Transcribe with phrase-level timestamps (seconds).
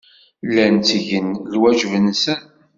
[0.47, 2.41] Llan ttgen lwajeb-nsen.